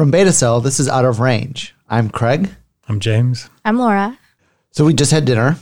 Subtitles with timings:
[0.00, 1.74] From Beta Cell, this is Out of Range.
[1.90, 2.48] I'm Craig.
[2.88, 3.50] I'm James.
[3.66, 4.18] I'm Laura.
[4.70, 5.58] So we just had dinner,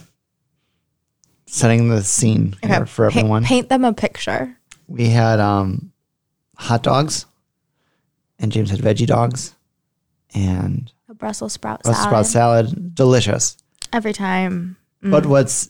[1.46, 3.42] setting the scene here for Pa- everyone.
[3.42, 4.56] paint them a picture.
[4.86, 5.90] We had um,
[6.56, 7.26] hot dogs,
[8.38, 9.56] and James had veggie dogs,
[10.32, 11.96] and A Brussels sprout salad.
[12.08, 12.66] Brussels salad.
[12.68, 12.94] sprout salad.
[12.94, 13.56] Delicious.
[13.92, 14.76] Every time.
[15.02, 15.68] But what's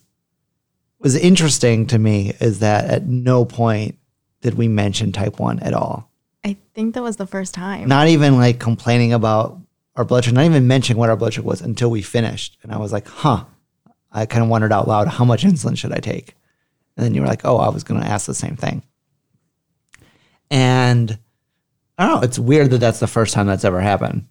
[0.99, 3.97] was interesting to me is that at no point
[4.43, 6.08] did we mention type one at all.
[6.49, 7.89] I think that was the first time.
[7.89, 9.59] Not even like complaining about
[9.97, 12.57] our blood sugar, not even mentioning what our blood sugar was until we finished.
[12.63, 13.45] And I was like, huh.
[14.11, 16.35] I kind of wondered out loud, how much insulin should I take?
[16.97, 18.83] And then you were like, oh, I was going to ask the same thing.
[20.51, 21.19] And
[21.99, 22.23] I don't know.
[22.23, 24.27] It's weird that that's the first time that's ever happened.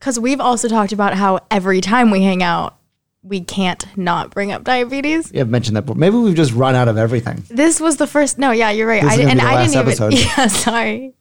[0.00, 2.76] Because we've also talked about how every time we hang out,
[3.22, 5.32] we can't not bring up diabetes.
[5.32, 5.96] You have mentioned that before.
[5.96, 7.44] Maybe we've just run out of everything.
[7.48, 8.36] This was the first.
[8.36, 9.02] No, yeah, you're right.
[9.02, 10.12] I is did, gonna and I didn't episode.
[10.12, 10.26] even.
[10.36, 11.14] Yeah, sorry.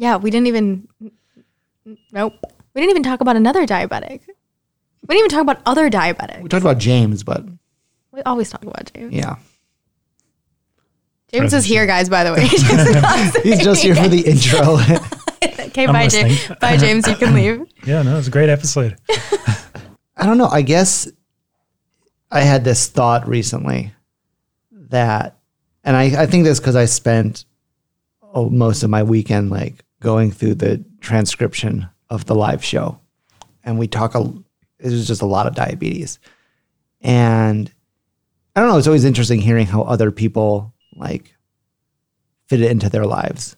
[0.00, 0.88] Yeah, we didn't even.
[2.10, 2.32] Nope.
[2.72, 4.22] We didn't even talk about another diabetic.
[5.06, 6.40] We didn't even talk about other diabetics.
[6.40, 7.44] We talked about James, but
[8.10, 9.12] We always talk about James.
[9.12, 9.36] yeah.
[11.30, 12.08] James is here, guys.
[12.08, 12.46] By the way.
[13.42, 14.78] He's just here for the intro.
[15.66, 16.48] okay, I'm bye, James.
[16.62, 17.06] Bye, James.
[17.06, 17.66] You can leave.
[17.84, 18.96] Yeah, no, it was a great episode.
[20.16, 20.48] I don't know.
[20.48, 21.08] I guess
[22.30, 23.92] I had this thought recently
[24.72, 25.36] that,
[25.84, 27.44] and I, I think this because I spent
[28.34, 32.98] oh, most of my weekend like going through the transcription of the live show,
[33.64, 34.14] and we talk.
[34.14, 34.20] A,
[34.78, 36.18] it was just a lot of diabetes,
[37.00, 37.72] and
[38.56, 38.78] I don't know.
[38.78, 41.34] It's always interesting hearing how other people like
[42.48, 43.56] fit it into their lives,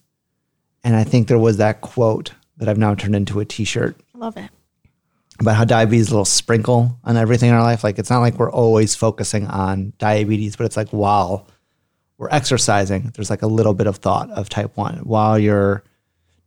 [0.84, 4.18] and I think there was that quote that I've now turned into a T-shirt I
[4.18, 4.50] Love it.
[5.40, 7.82] about how diabetes is a little sprinkle on everything in our life.
[7.82, 11.48] Like it's not like we're always focusing on diabetes, but it's like while
[12.18, 14.98] we're exercising, there's like a little bit of thought of type one.
[14.98, 15.82] While you're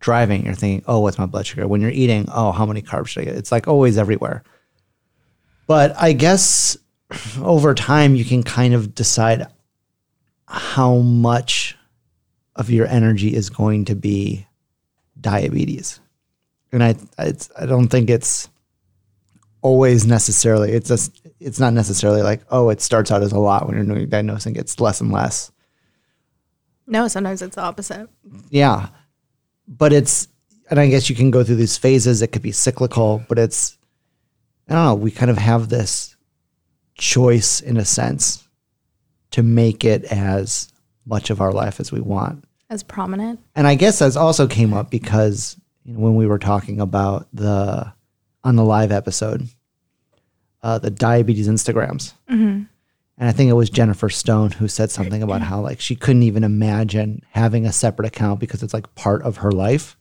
[0.06, 1.68] driving, you're thinking, oh, what's my blood sugar?
[1.68, 3.36] When you're eating, oh, how many carbs should I get?
[3.36, 4.44] It's like always everywhere.
[5.66, 6.78] But I guess
[7.42, 9.48] over time, you can kind of decide
[10.48, 11.76] how much
[12.56, 14.46] of your energy is going to be
[15.20, 16.00] diabetes.
[16.72, 18.48] And I, it's, I don't think it's
[19.64, 20.72] always necessarily.
[20.72, 24.06] It's just, it's not necessarily like, oh, it starts out as a lot when you're
[24.06, 24.56] diagnosing.
[24.56, 25.52] It's less and less.
[26.86, 28.08] No, sometimes it's the opposite.
[28.52, 28.90] Yeah.
[29.68, 30.28] But it's,
[30.70, 32.22] and I guess you can go through these phases.
[32.22, 33.78] It could be cyclical, but it's,
[34.70, 34.96] I don't know.
[34.96, 36.16] We kind of have this
[36.96, 38.48] choice in a sense
[39.32, 40.72] to make it as
[41.06, 42.46] much of our life as we want.
[42.70, 43.40] As prominent.
[43.56, 47.28] And I guess that's also came up because you know, when we were talking about
[47.34, 47.94] the
[48.44, 49.48] on the live episode,
[50.64, 52.14] uh, the diabetes Instagrams,
[53.18, 56.24] and I think it was Jennifer Stone who said something about how like she couldn't
[56.24, 59.98] even imagine having a separate account because it's like part of her life.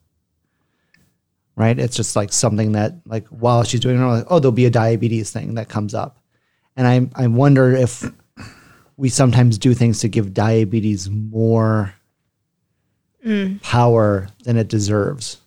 [1.55, 1.79] Right?
[1.79, 4.69] It's just like something that like while she's doing it, like, oh, there'll be a
[4.69, 6.19] diabetes thing that comes up,
[6.75, 8.03] and I I wonder if
[8.97, 11.93] we sometimes do things to give diabetes more
[13.25, 13.61] mm.
[13.61, 15.39] power than it deserves.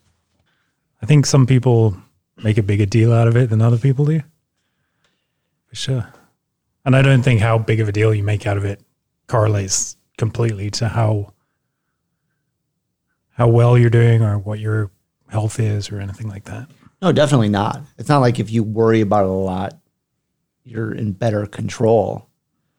[1.02, 1.94] I think some people
[2.42, 4.22] make a bigger deal out of it than other people do.
[5.68, 6.12] For sure.
[6.88, 8.80] And I don't think how big of a deal you make out of it
[9.26, 11.34] correlates completely to how
[13.32, 14.90] how well you're doing or what your
[15.28, 16.66] health is or anything like that.
[17.02, 17.82] No, definitely not.
[17.98, 19.78] It's not like if you worry about it a lot,
[20.64, 22.26] you're in better control.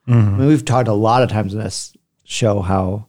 [0.07, 0.27] Mm-hmm.
[0.35, 1.93] I mean, we've talked a lot of times in this
[2.23, 3.05] show how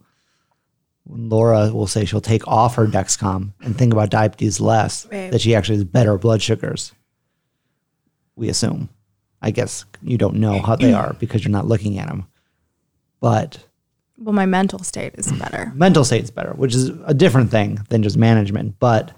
[1.04, 5.32] when Laura will say she'll take off her Dexcom and think about diabetes less, Right.
[5.32, 6.92] that she actually has better blood sugars.
[8.36, 8.90] We assume.
[9.42, 12.26] I guess you don't know how they are because you're not looking at them.
[13.20, 13.58] But
[14.18, 15.72] Well, my mental state is better.
[15.74, 18.78] mental state is better, which is a different thing than just management.
[18.78, 19.12] But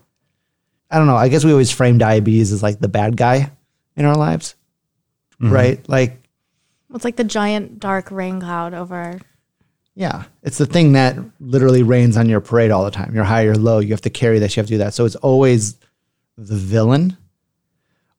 [0.91, 1.17] I don't know.
[1.17, 3.51] I guess we always frame diabetes as like the bad guy
[3.97, 4.55] in our lives,
[5.41, 5.53] mm-hmm.
[5.53, 5.89] right?
[5.89, 6.23] Like,
[6.95, 9.19] It's like the giant dark rain cloud over.
[9.95, 13.15] yeah, it's the thing that literally rains on your parade all the time.
[13.15, 13.79] You're high, you're low.
[13.79, 14.57] You have to carry this.
[14.57, 14.95] You have to do that.
[14.95, 15.77] So it's always
[16.37, 17.17] the villain,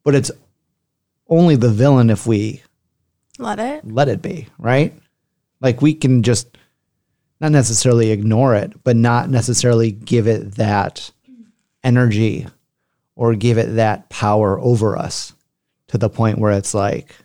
[0.04, 0.32] but it's
[1.38, 2.62] only the villain if we
[3.40, 3.86] Let it.
[3.90, 4.94] let it be, right?
[5.62, 6.58] Like we can just
[7.40, 11.12] not necessarily ignore it, but not necessarily give it that
[11.84, 12.48] energy
[13.16, 15.34] or give it that power over us
[15.88, 17.16] to the point where it's like,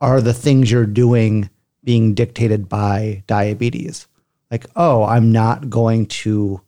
[0.00, 1.48] are the things you're doing
[1.84, 4.06] being dictated by diabetes?
[4.50, 6.60] Like, oh, I'm not going to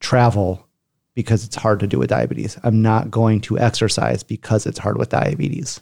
[0.00, 0.66] travel
[1.14, 2.58] because it's hard to do with diabetes.
[2.62, 5.80] I'm not going to exercise because it's hard with diabetes.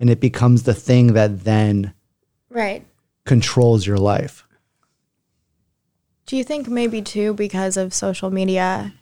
[0.00, 1.92] And it becomes the thing that then
[2.50, 2.84] Right.
[3.24, 4.46] controls your life.
[6.26, 8.92] Do you think maybe too because of social media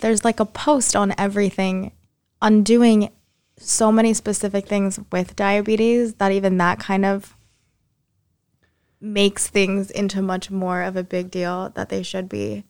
[0.00, 1.92] there's like a post on everything
[2.40, 3.10] on doing
[3.56, 7.34] so many specific things with diabetes that even that kind of
[9.00, 12.64] makes things into much more of a big deal that they should be.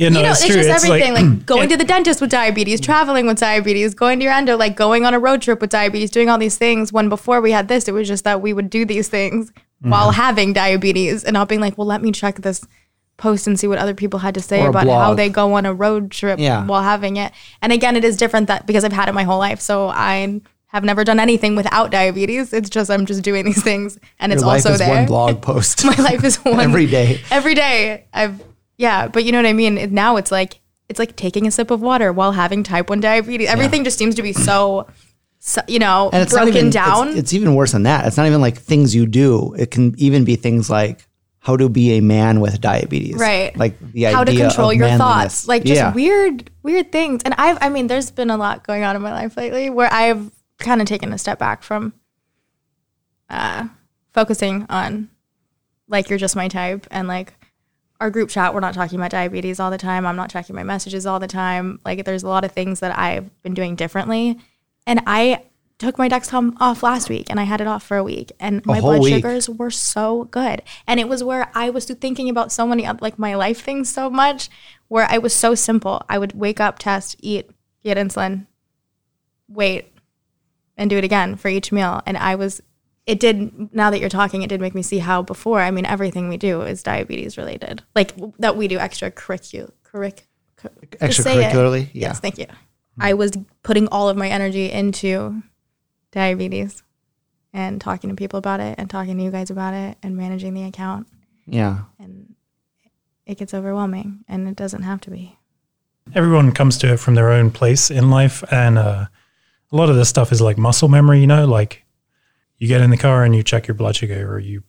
[0.00, 0.62] Yeah, no, you know, it's, it's, true.
[0.62, 1.76] just it's everything like, going yeah.
[1.76, 5.12] to the dentist with diabetes, traveling with diabetes, going to your endo, like going on
[5.12, 6.92] a road trip with diabetes, doing all these things.
[6.92, 9.52] When before we had this, it was just that we would do these things
[9.82, 9.92] Mm-hmm.
[9.92, 12.62] while having diabetes and not being like, well, let me check this
[13.16, 15.72] post and see what other people had to say about how they go on a
[15.72, 16.66] road trip Yeah.
[16.66, 17.32] while having it.
[17.62, 19.58] And again, it is different that because I've had it my whole life.
[19.62, 22.52] So I have never done anything without diabetes.
[22.52, 24.94] It's just I'm just doing these things and it's Your life also is there.
[24.94, 25.82] one blog post.
[25.86, 27.22] my life is one Every day.
[27.30, 28.04] Every day.
[28.12, 28.38] I've
[28.80, 29.92] yeah, but you know what I mean?
[29.92, 33.48] Now it's like it's like taking a sip of water while having type 1 diabetes.
[33.48, 34.88] Everything just seems to be so,
[35.38, 37.08] so you know, and it's broken even, down.
[37.08, 38.06] It's, it's even worse than that.
[38.06, 39.54] It's not even like things you do.
[39.54, 41.06] It can even be things like
[41.40, 43.16] how to be a man with diabetes.
[43.16, 43.54] Right.
[43.54, 44.98] Like the how to control of your manliness.
[44.98, 45.92] thoughts like just yeah.
[45.92, 49.10] weird weird things and i've i mean there's been a lot going on in my
[49.10, 51.94] life lately where i've kind of taken a step back from
[53.30, 53.66] uh
[54.12, 55.08] focusing on
[55.88, 57.32] like you're just my type and like
[58.00, 60.06] our group chat we're not talking about diabetes all the time.
[60.06, 61.80] I'm not checking my messages all the time.
[61.84, 64.38] Like there's a lot of things that i've been doing differently.
[64.86, 65.44] And i
[65.78, 68.32] took my dexcom off last week and i had it off for a week.
[68.40, 69.14] And my blood week.
[69.14, 70.62] sugars were so good.
[70.86, 74.08] And it was where i was thinking about so many like my life things so
[74.08, 74.48] much
[74.88, 76.02] where i was so simple.
[76.08, 77.50] I would wake up test eat
[77.84, 78.46] get insulin
[79.48, 79.92] wait
[80.76, 82.00] and do it again for each meal.
[82.06, 82.62] And i was
[83.06, 85.86] it did now that you're talking it did make me see how before i mean
[85.86, 90.26] everything we do is diabetes related like that we do extra curricu- curric-
[90.56, 90.70] cur-
[91.06, 91.52] just say it.
[91.52, 91.84] Extracurricularly.
[91.92, 92.08] Yeah.
[92.08, 92.46] yes thank you
[92.98, 93.32] i was
[93.62, 95.42] putting all of my energy into
[96.12, 96.82] diabetes
[97.52, 100.54] and talking to people about it and talking to you guys about it and managing
[100.54, 101.06] the account
[101.46, 101.80] Yeah.
[101.98, 102.34] and
[103.26, 105.36] it gets overwhelming and it doesn't have to be
[106.14, 109.06] everyone comes to it from their own place in life and uh,
[109.72, 111.79] a lot of this stuff is like muscle memory you know like
[112.60, 114.62] you get in the car and you check your blood sugar or you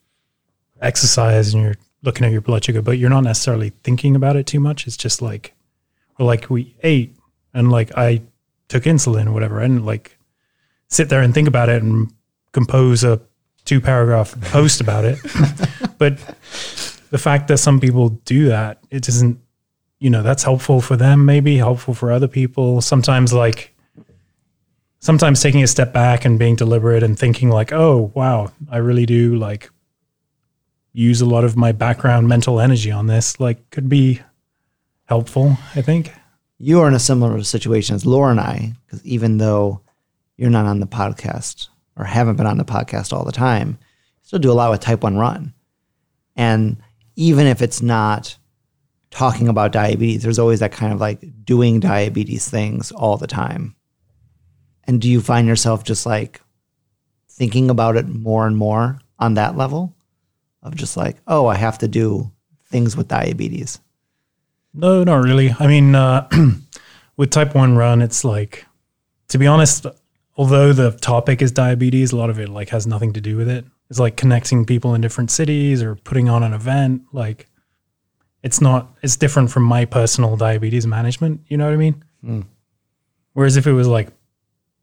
[0.81, 4.47] exercise and you're looking at your blood sugar but you're not necessarily thinking about it
[4.47, 4.87] too much.
[4.87, 5.53] It's just like
[6.17, 7.15] or like we ate
[7.53, 8.21] and like i
[8.69, 10.17] took insulin or whatever and like
[10.87, 12.11] sit there and think about it and
[12.53, 13.21] compose a
[13.65, 15.19] two paragraph post about it.
[15.97, 16.17] But
[17.09, 19.37] the fact that some people do that it isn't
[19.99, 22.79] you know that's helpful for them maybe helpful for other people.
[22.79, 23.70] Sometimes like
[25.01, 29.05] sometimes taking a step back and being deliberate and thinking like oh wow i really
[29.05, 29.69] do like
[30.93, 34.21] use a lot of my background mental energy on this like could be
[35.05, 36.13] helpful i think
[36.63, 39.81] You are in a similar situation as Laura and I, because even though
[40.37, 43.79] you're not on the podcast or haven't been on the podcast all the time,
[44.21, 45.55] still do a lot with Type 1 Run.
[46.35, 46.77] And
[47.15, 48.37] even if it's not
[49.09, 53.75] talking about diabetes, there's always that kind of like doing diabetes things all the time.
[54.85, 56.41] And do you find yourself just like
[57.29, 59.95] thinking about it more and more on that level
[60.63, 62.31] of just like, oh, I have to do
[62.65, 63.79] things with diabetes?
[64.73, 65.53] No, not really.
[65.59, 66.29] I mean, uh,
[67.17, 68.65] with type 1 run, it's like,
[69.29, 69.85] to be honest,
[70.35, 73.49] although the topic is diabetes, a lot of it like has nothing to do with
[73.49, 73.65] it.
[73.89, 77.03] It's like connecting people in different cities or putting on an event.
[77.11, 77.47] Like,
[78.41, 81.41] it's not, it's different from my personal diabetes management.
[81.47, 82.03] You know what I mean?
[83.33, 84.09] Whereas if it was like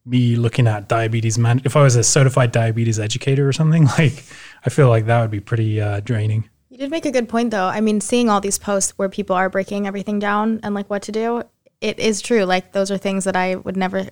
[0.09, 4.25] me looking at diabetes man, if I was a certified diabetes educator or something, like,
[4.65, 6.49] I feel like that would be pretty uh, draining.
[6.71, 7.67] You did make a good point, though.
[7.67, 11.03] I mean, seeing all these posts where people are breaking everything down and like what
[11.03, 11.43] to do,
[11.81, 12.45] it is true.
[12.45, 14.07] Like, those are things that I would never,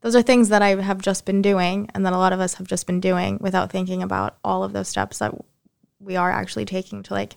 [0.00, 2.54] those are things that I have just been doing and that a lot of us
[2.54, 5.34] have just been doing without thinking about all of those steps that
[5.98, 7.36] we are actually taking to like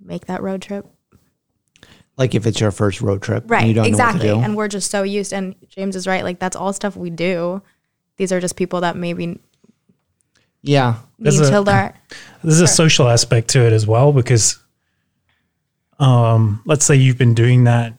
[0.00, 0.86] make that road trip.
[2.16, 3.66] Like if it's your first road trip, and Right.
[3.66, 4.26] you don't exactly.
[4.28, 4.44] know what to do.
[4.44, 6.22] And we're just so used, and James is right.
[6.22, 7.60] Like, that's all stuff we do.
[8.18, 9.40] These are just people that maybe
[10.62, 11.92] yeah, need There's a- to learn.
[12.44, 14.58] There's a social aspect to it as well because,
[15.98, 17.94] um, let's say you've been doing that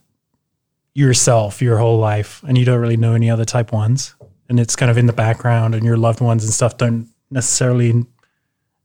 [0.94, 4.16] yourself your whole life and you don't really know any other type ones,
[4.50, 8.06] and it's kind of in the background, and your loved ones and stuff don't necessarily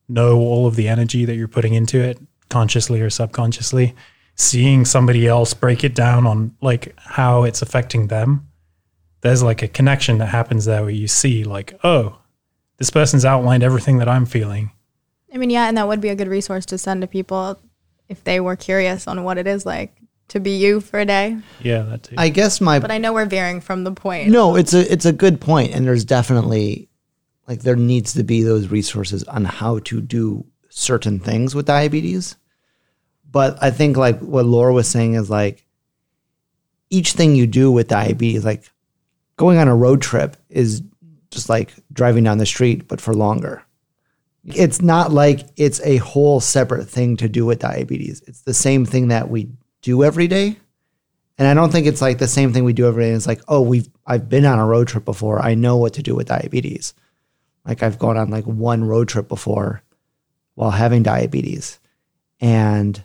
[0.08, 2.18] know all of the energy that you're putting into it,
[2.48, 3.94] consciously or subconsciously.
[4.40, 8.48] Seeing somebody else break it down on like how it's affecting them,
[9.20, 12.18] there's like a connection that happens there where you see like, oh,
[12.78, 14.72] this person's outlined everything that I'm feeling.
[15.32, 17.60] I mean, yeah, and that would be a good resource to send to people
[18.08, 19.94] if they were curious on what it is like
[20.28, 21.36] to be you for a day.
[21.60, 22.14] Yeah, that too.
[22.16, 24.28] I guess my But I know we're veering from the point.
[24.30, 26.88] no, it's a it's a good point, and there's definitely
[27.46, 32.36] like there needs to be those resources on how to do certain things with diabetes.
[33.30, 35.64] But I think like what Laura was saying is like
[36.90, 38.68] each thing you do with diabetes, like
[39.36, 40.82] going on a road trip, is
[41.30, 43.62] just like driving down the street, but for longer.
[44.44, 48.22] It's not like it's a whole separate thing to do with diabetes.
[48.26, 49.50] It's the same thing that we
[49.82, 50.56] do every day.
[51.38, 53.10] And I don't think it's like the same thing we do every day.
[53.10, 55.40] It's like, oh, we've I've been on a road trip before.
[55.40, 56.94] I know what to do with diabetes.
[57.66, 59.82] Like I've gone on like one road trip before
[60.54, 61.78] while having diabetes.
[62.40, 63.02] And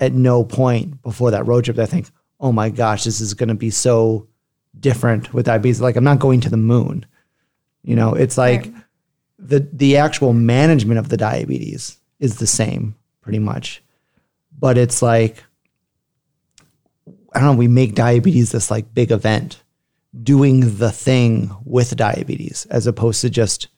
[0.00, 2.08] at no point before that road trip did I think,
[2.40, 4.26] oh my gosh, this is gonna be so
[4.78, 5.80] different with diabetes.
[5.80, 7.06] Like I'm not going to the moon.
[7.82, 8.74] You know, it's like Right.
[9.38, 13.82] the the actual management of the diabetes is the same pretty much.
[14.58, 15.44] But it's like
[17.32, 19.62] I don't know, we make diabetes this like big event
[20.22, 23.68] doing the thing with diabetes as opposed to just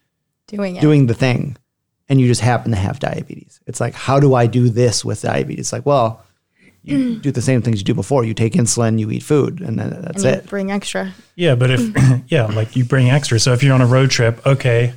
[0.46, 0.80] Doing it.
[0.80, 1.56] doing the thing
[2.08, 3.60] and you just happen to have diabetes.
[3.66, 5.66] It's like, how do I do this with diabetes?
[5.66, 6.24] It's Like, well,
[6.84, 7.22] you mm.
[7.22, 8.24] do the same things you do before.
[8.24, 10.46] You take insulin, you eat food, and then that's and you it.
[10.46, 11.12] bring extra.
[11.36, 13.38] Yeah, but if yeah, like you bring extra.
[13.38, 14.94] So if you're on a road trip, okay,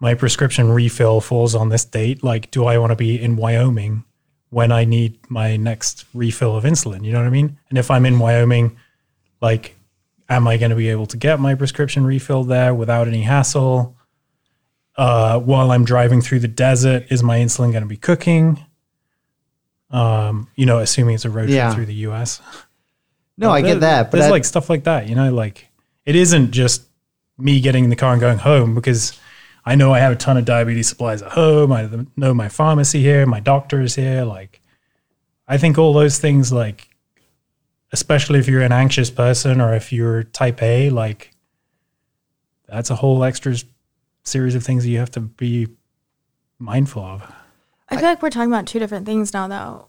[0.00, 2.22] my prescription refill falls on this date.
[2.24, 4.04] Like, do I want to be in Wyoming
[4.50, 7.04] when I need my next refill of insulin?
[7.04, 7.58] You know what I mean?
[7.68, 8.76] And if I'm in Wyoming,
[9.40, 9.76] like,
[10.28, 13.95] am I going to be able to get my prescription refill there without any hassle?
[14.96, 18.64] Uh, while I'm driving through the desert, is my insulin going to be cooking?
[19.90, 21.66] Um, you know, assuming it's a road Yeah.
[21.66, 22.40] trip through the U.S.
[23.38, 25.68] No, I There- get that, but there's that- like stuff like that, you know, like
[26.06, 26.84] it isn't just
[27.36, 29.20] me getting in the car and going home because
[29.66, 31.70] I know I have a ton of diabetes supplies at home.
[31.70, 31.86] I
[32.16, 34.24] know my pharmacy here, my doctor is here.
[34.24, 34.62] Like,
[35.46, 36.88] I think all those things, like,
[37.92, 41.32] especially if you're an anxious person or if you're type A, like,
[42.66, 43.54] that's a whole extra
[44.26, 45.68] series of things that you have to be
[46.58, 47.32] mindful of.
[47.88, 49.88] I feel like we're talking about two different things now, though.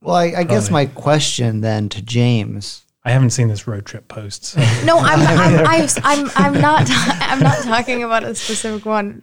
[0.00, 2.84] well, I, I guess my question then to James.
[3.04, 4.44] I haven't seen this road trip post.
[4.44, 4.60] So.
[4.84, 9.22] No, I'm I'm, I'm, I'm, I'm not I'm not talking about a specific one.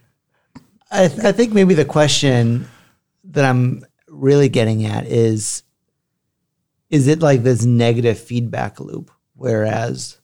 [0.92, 2.68] I, th- I think maybe the question
[3.26, 5.64] that I'm really getting at is
[6.90, 9.12] is it like this negative feedback loop?
[9.36, 10.18] Whereas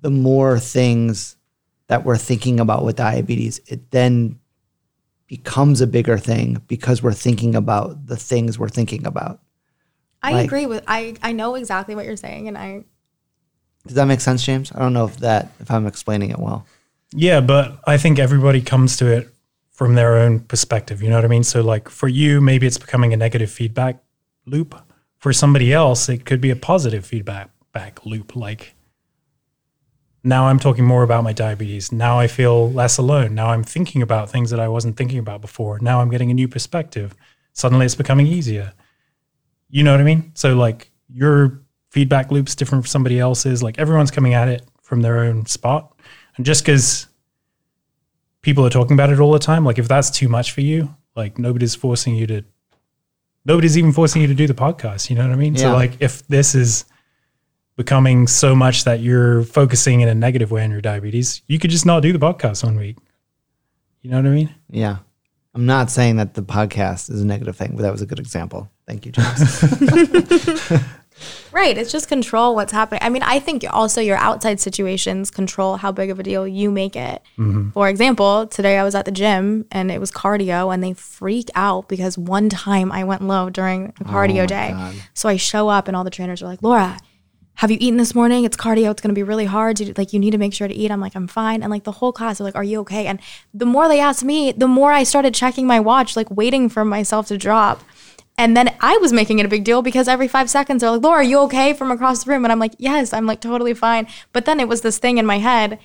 [0.00, 1.36] the more things
[1.90, 4.38] that we're thinking about with diabetes, it then
[5.26, 9.40] becomes a bigger thing because we're thinking about the things we're thinking about.
[10.22, 12.84] I Like- agree with I I know exactly what you're saying, and I
[13.86, 14.70] Does that make sense, James?
[14.72, 16.64] I don't know if that if I'm explaining it well.
[17.12, 19.34] Yeah, but I think everybody comes to it
[19.72, 21.02] from their own perspective.
[21.02, 21.42] You know what I mean?
[21.42, 24.00] So, like for you, maybe it's becoming a negative feedback
[24.46, 24.76] loop.
[25.18, 28.36] For somebody else, it could be a positive feedback back loop.
[28.36, 28.74] Like
[30.22, 31.92] now I'm talking more about my diabetes.
[31.92, 33.34] Now I feel less alone.
[33.34, 35.78] Now I'm thinking about things that I wasn't thinking about before.
[35.80, 37.14] Now I'm getting a new perspective.
[37.52, 38.72] Suddenly it's becoming easier.
[39.70, 40.32] You know what I mean?
[40.34, 43.62] So, like your feedback loop's different from somebody else's.
[43.62, 45.98] Like everyone's coming at it from their own spot.
[46.36, 47.06] And just because
[48.42, 50.94] people are talking about it all the time, like if that's too much for you,
[51.16, 52.44] like nobody's forcing you to,
[53.44, 55.10] nobody's even forcing you to do the podcast.
[55.10, 55.56] You know what I mean?
[55.56, 56.84] So like if this is
[57.80, 61.70] becoming so much that you're focusing in a negative way on your diabetes, you could
[61.70, 62.98] just not do the podcast one week.
[64.02, 64.54] You know what I mean?
[64.68, 64.98] Yeah.
[65.54, 68.18] I'm not saying that the podcast is a negative thing, but that was a good
[68.18, 68.70] example.
[68.86, 69.62] Thank you, James.
[71.52, 71.78] right.
[71.78, 73.00] It's just control what's happening.
[73.02, 76.70] I mean, I think also your outside situations control how big of a deal you
[76.70, 77.22] make it.
[77.38, 77.70] Mm-hmm.
[77.70, 81.48] For example, today I was at the gym and it was cardio, and they freak
[81.54, 84.70] out because one time I went low during a cardio oh my day.
[84.70, 84.94] God.
[85.14, 86.98] So I show up and all the trainers are like, Laura,
[87.56, 88.44] have you eaten this morning?
[88.44, 88.90] It's cardio.
[88.90, 89.76] It's going to be really hard.
[89.76, 90.90] To, like, you need to make sure to eat.
[90.90, 91.62] I'm like, I'm fine.
[91.62, 93.06] And like the whole class are like, Are you okay?
[93.06, 93.20] And
[93.52, 96.84] the more they asked me, the more I started checking my watch, like waiting for
[96.84, 97.82] myself to drop.
[98.38, 101.02] And then I was making it a big deal because every five seconds they're like,
[101.02, 102.44] Laura, are you okay from across the room?
[102.44, 104.06] And I'm like, Yes, I'm like totally fine.
[104.32, 105.78] But then it was this thing in my head.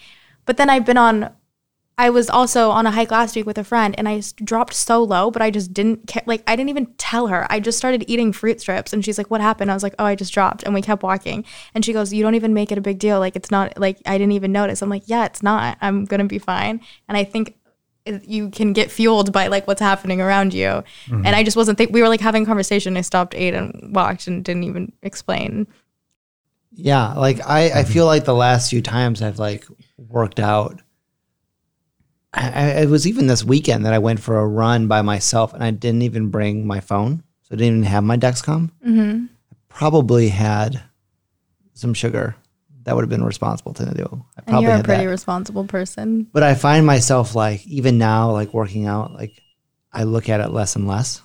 [0.45, 1.31] But then I've been on
[1.97, 5.01] I was also on a hike last week with a friend and I dropped so
[5.01, 6.23] low, but I just didn't care.
[6.25, 7.47] Like, I didn't even tell her.
[7.49, 9.71] I just started eating fruit strips and she's like, What happened?
[9.71, 10.63] I was like, Oh, I just dropped.
[10.63, 11.45] And we kept walking.
[11.73, 13.19] And she goes, You don't even make it a big deal.
[13.19, 14.81] Like, it's not like I didn't even notice.
[14.81, 15.77] I'm like, Yeah, it's not.
[15.79, 16.81] I'm going to be fine.
[17.07, 17.55] And I think
[18.05, 20.67] uh, you can get fueled by like what's happening around you.
[20.67, 21.25] Mm-hmm.
[21.25, 22.97] And I just wasn't think we were like having a conversation.
[22.97, 25.65] I stopped, ate, and walked and didn't even explain.
[26.73, 27.91] Yeah, like I, I mm-hmm.
[27.93, 29.65] feel like the last few times I've like
[29.97, 30.81] worked out.
[32.35, 35.53] I, I, it was even this weekend that I went for a run by myself,
[35.53, 38.71] and I didn't even bring my phone, so I didn't even have my Dexcom.
[38.85, 39.25] Mm-hmm.
[39.69, 40.81] Probably had
[41.73, 42.35] some sugar.
[42.83, 44.25] That would have been responsible to do.
[44.37, 45.09] I And you're a had pretty that.
[45.09, 46.27] responsible person.
[46.31, 49.41] but I find myself like even now, like working out, like
[49.91, 51.21] I look at it less and less.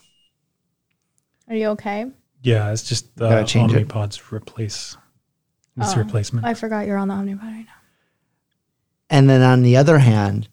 [1.49, 2.07] Are you okay?
[2.43, 3.89] Yeah, it's just the Gotta change it.
[3.89, 4.97] Omnipods replace
[5.77, 5.99] It's Oh.
[5.99, 6.47] replacement.
[6.47, 7.73] I forgot you're on the Omnipod right now.
[9.11, 10.49] And then on the other hand,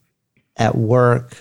[0.58, 1.38] at work,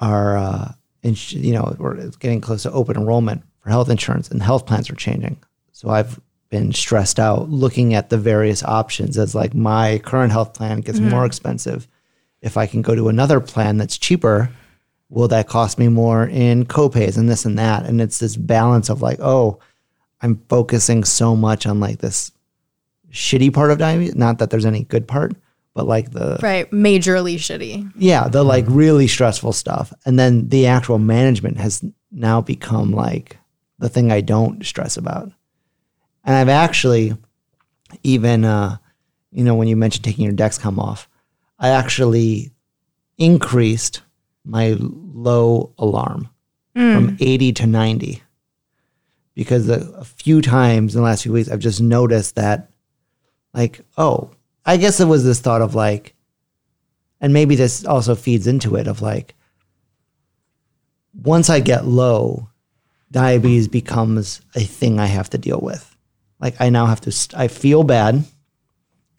[0.00, 4.42] our uh, ins- you know we're getting close to open enrollment for health insurance, and
[4.42, 5.38] health plans are changing.
[5.72, 10.54] So I've been stressed out looking at the various options as like my current health
[10.54, 11.88] plan gets more expensive.
[12.40, 14.50] If I can go to another plan that's cheaper,
[15.08, 17.84] will that cost me more in copays and this and that?
[17.84, 19.58] And it's this balance of like, oh,
[20.20, 22.30] I'm focusing so much on like this
[23.10, 24.14] shitty part of diabetes.
[24.14, 25.34] Not that there's any good part,
[25.76, 26.68] but like the Right.
[26.70, 27.92] Majorly shitty.
[27.96, 29.92] yeah, the like really stressful stuff.
[30.06, 33.36] And then the actual management has now become like
[33.78, 35.30] the thing I don't stress about.
[36.24, 37.14] And I've actually
[38.02, 38.78] even uh
[39.30, 41.10] you know when you mentioned taking your Dexcom off,
[41.58, 42.52] I actually
[43.18, 44.00] increased
[44.44, 46.30] my low alarm
[46.74, 48.22] from 80 to 90
[49.34, 52.70] because a, a few times in the last few weeks I've just noticed that
[53.52, 54.30] like oh,
[54.66, 56.14] I guess it was this thought of like
[57.20, 59.34] and maybe this also feeds into it of like
[61.14, 62.48] once I get low,
[63.10, 65.96] diabetes becomes a thing I have to deal with.
[66.38, 68.24] Like I now have to, st- I feel bad.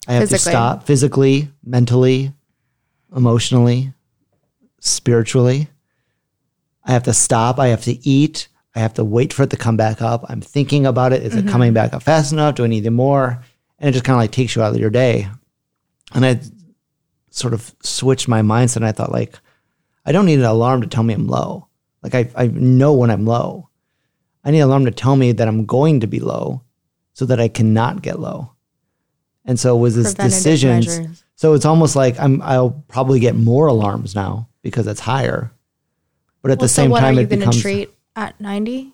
[0.08, 0.52] I have to Physically.
[0.52, 2.32] stop physically, mentally,
[3.16, 3.94] emotionally,
[4.80, 5.68] spiritually.
[6.84, 7.60] I have to stop.
[7.60, 8.48] I have to eat.
[8.76, 10.24] I have to wait for it to come back up.
[10.30, 11.24] I'm thinking about it.
[11.24, 11.50] Is it mm-hmm.
[11.50, 12.56] coming back up fast enough?
[12.56, 13.44] Do I need more?
[13.80, 15.28] And it just kind of like takes you out of your day.
[16.14, 16.40] And I
[17.30, 19.38] sort of switched my mindset and I thought like
[20.06, 21.68] I don't need an alarm to tell me I'm low.
[22.02, 23.70] Like I, I know when I'm low.
[24.44, 26.62] I need an alarm to tell me that I'm going to be low
[27.14, 28.52] so that I cannot get low.
[29.46, 31.16] And so it was this decision.
[31.36, 35.52] So it's almost like I'm I'll probably get more alarms now because it's higher.
[36.42, 38.94] But at Well, the same so what time are you it becomes treat at 90?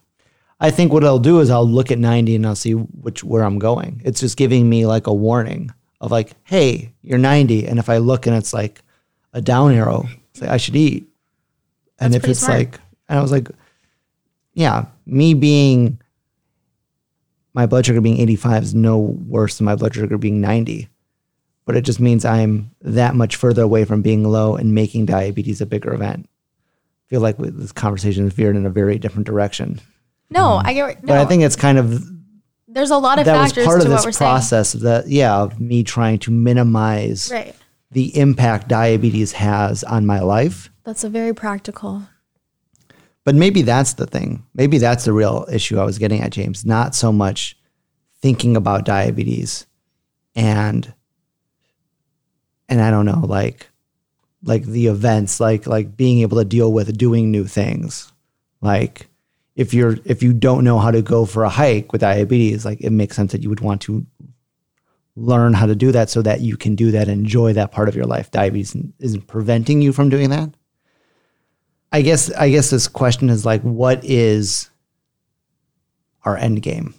[0.64, 3.44] I think what I'll do is I'll look at 90 and I'll see which where
[3.44, 4.02] I'm going.
[4.06, 7.68] It's just giving me like a warning of like, hey, you're 90.
[7.68, 8.82] And if I look and it's like
[9.34, 11.06] a down arrow, it's like I should eat.
[12.00, 12.60] And That's if it's smart.
[12.60, 13.50] like, and I was like,
[14.54, 16.00] yeah, me being
[17.54, 20.88] my blood sugar being 85 is no worse than my blood sugar being 90.
[21.66, 25.60] But it just means I'm that much further away from being low and making diabetes
[25.60, 26.30] a bigger event.
[26.30, 29.82] I feel like this conversation has veered in a very different direction.
[30.30, 30.68] No, mm-hmm.
[30.68, 31.04] I get.
[31.04, 32.04] No, But I think it's kind of
[32.68, 34.30] there's a lot of that was factors part to of what this we're saying.
[34.30, 37.56] process of that yeah of me trying to minimize Right.
[37.92, 42.02] the impact diabetes has on my life That's a very practical.
[43.26, 46.66] but maybe that's the thing maybe that's the real issue i was getting at james
[46.66, 47.56] not so much
[48.24, 49.68] thinking about diabetes
[50.36, 50.92] and
[52.70, 53.70] and i don't know like
[54.44, 58.12] like the events like like being able to deal with doing new things
[58.62, 59.08] like
[59.56, 62.82] if you're if you don't know how to go for a hike with diabetes like
[62.82, 64.06] it makes sense that you would want to
[65.16, 67.96] learn how to do that so that you can do that enjoy that part of
[67.96, 68.32] your life.
[68.32, 70.50] Diabetes isn't preventing you from doing that.
[71.92, 74.70] I guess i guess this question is like what is
[76.24, 76.96] our end game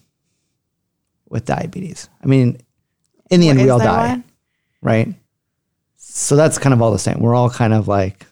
[1.28, 2.08] with diabetes?
[2.22, 2.58] I mean
[3.30, 4.24] in the What end we all die one?
[4.82, 5.14] right?
[5.96, 7.18] So that's kind of all the same.
[7.18, 8.26] We're all kind of like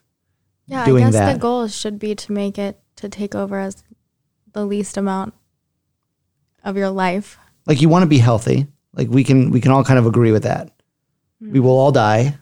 [0.66, 1.32] Yeah, doing I guess that.
[1.32, 3.82] the goal should be to make it to take over as
[4.52, 5.34] the least amount
[6.64, 7.38] of your life.
[7.66, 8.66] like you want to be healthy.
[8.94, 10.70] Like we can we can all kind of agree with that.
[11.40, 11.64] We hmm.
[11.64, 12.38] will all die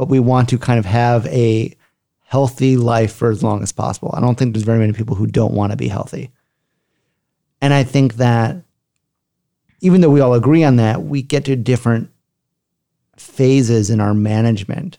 [0.00, 1.76] but we want to kind of have a
[2.20, 4.10] healthy life for as long as possible.
[4.14, 6.30] I don't think there's very many people who don't want to be healthy.
[7.60, 8.56] And i think that
[9.82, 12.08] even though we all agree on that we get to different
[13.18, 14.98] phases in our management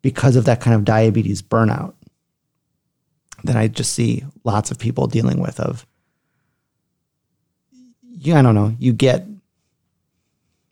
[0.00, 1.92] because of that kind of diabetes burnout
[3.44, 5.86] that i just see lots of people dealing with of
[8.20, 9.26] you, I don't know, you get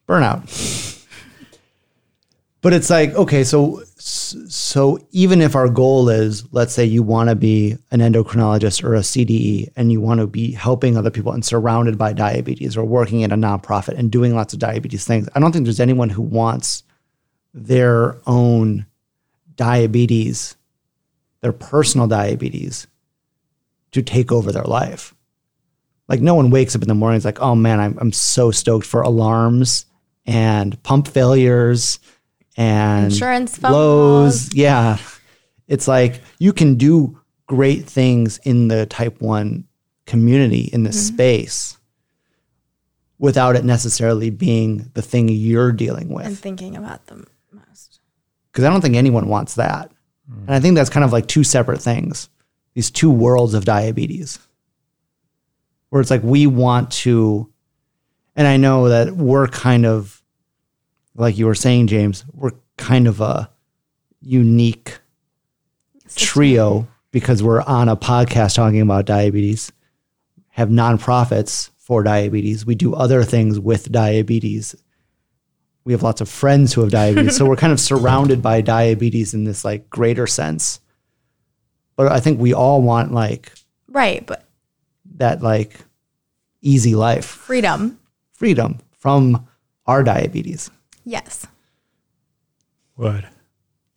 [0.08, 1.06] burnout.
[2.60, 7.28] but it's like, okay, so so even if our goal is, let's say you want
[7.28, 11.32] to be an endocrinologist or a CDE and you want to be helping other people
[11.32, 15.28] and surrounded by diabetes or working at a nonprofit and doing lots of diabetes things,
[15.34, 16.84] I don't think there's anyone who wants
[17.52, 18.86] their own
[19.56, 20.56] diabetes,
[21.46, 22.88] their personal diabetes,
[23.92, 25.14] to take over their life
[26.08, 28.50] like no one wakes up in the morning it's like, oh man, I'm I'm so
[28.50, 29.86] stoked for alarms
[30.24, 31.98] and pump failures
[32.56, 34.42] and Insurance phone lows.
[34.44, 34.54] calls.
[34.54, 34.98] Yeah.
[35.68, 39.66] It's like you can do great things in the type one
[40.06, 41.14] community in this Mm-hmm.
[41.14, 41.78] space
[43.18, 48.00] without it necessarily being the thing you're dealing with and thinking about them most.
[48.52, 49.90] because I don't think anyone wants that.
[50.28, 52.28] And I think that's kind of like two separate things,
[52.74, 54.38] these two worlds of diabetes,
[55.90, 57.48] where it's like we want to,
[58.36, 60.22] And I know that we're kind of,
[61.14, 63.50] like you were saying, James, we're kind of a
[64.20, 64.98] unique
[66.14, 69.72] trio because we're on a podcast talking about diabetes,
[70.50, 72.66] have nonprofits for diabetes.
[72.66, 74.74] We do other things with diabetes.
[75.86, 77.36] We have lots of friends who have diabetes.
[77.36, 80.80] so we're kind of surrounded by diabetes in this like greater sense.
[81.94, 83.52] But I think we all want like
[83.88, 84.44] Right, but
[85.14, 85.78] that like
[86.60, 87.98] easy life, freedom.
[88.32, 89.46] freedom from
[89.86, 90.70] our diabetes.
[91.04, 91.46] Yes.
[92.96, 93.24] What?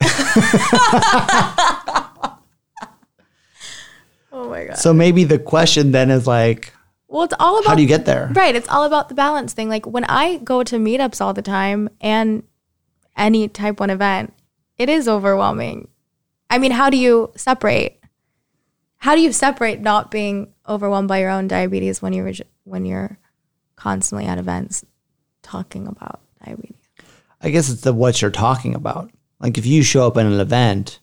[4.32, 4.78] Oh my god.
[4.78, 6.72] So maybe the question then is like,
[7.10, 8.30] Well, it's all about how do you get there?
[8.32, 8.54] Right.
[8.54, 9.68] It's all about the balance thing.
[9.68, 12.44] Like when I go to meetups all the time and
[13.16, 14.32] any type one event,
[14.78, 15.88] it is overwhelming.
[16.48, 18.00] I mean, how do you separate?
[18.98, 23.18] How do you separate not being overwhelmed by your own diabetes when you're when you're
[23.74, 24.84] constantly at events
[25.42, 26.76] talking about diabetes?
[27.40, 29.10] I guess it's the what you're talking about.
[29.40, 31.00] Like if you show up at an event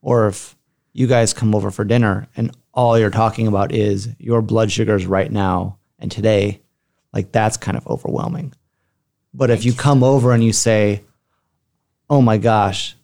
[0.00, 0.56] or if
[0.94, 5.06] you guys come over for dinner and all you're talking about is your blood sugars
[5.06, 6.60] right now and today,
[7.12, 8.52] like that's kind of overwhelming.
[9.34, 11.02] But if you come over and you say,
[12.08, 12.94] "Oh my gosh,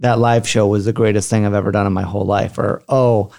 [0.00, 2.82] that live show was the greatest thing I've ever done in my whole life," or
[2.88, 3.30] "Oh,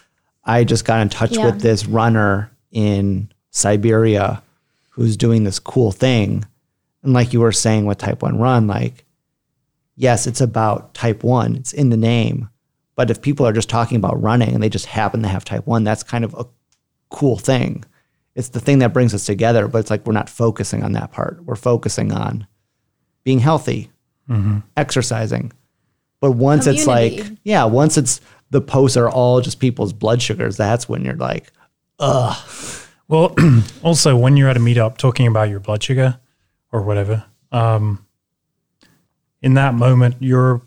[0.45, 1.45] I just got in touch Yeah.
[1.45, 4.41] with this runner in Siberia
[4.91, 6.45] who's doing this cool thing."
[7.03, 9.05] And like you were saying with type 1 run, like,
[9.97, 12.49] yes, it's about type 1, it's in the name.
[12.95, 15.65] But if people are just talking about running and they just happen to have type
[15.65, 16.45] 1, that's kind of a
[17.09, 17.83] cool thing.
[18.35, 21.11] It's the thing that brings us together, but it's like we're not focusing on that
[21.11, 21.43] part.
[21.43, 22.47] We're focusing on
[23.23, 23.91] being healthy,
[24.77, 25.51] exercising.
[26.19, 30.57] But once it's like, yeah, once it's the posts are all just people's blood sugars,
[30.57, 31.51] that's when you're like,
[31.99, 32.37] ugh.
[33.07, 33.35] Well,
[33.83, 36.19] also when you're at a meetup talking about your blood sugar
[36.71, 38.05] or whatever, um,
[39.41, 40.61] in that moment, your